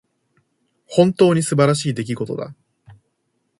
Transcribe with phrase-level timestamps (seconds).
[0.87, 2.55] 本当に素晴らしい出来事だ。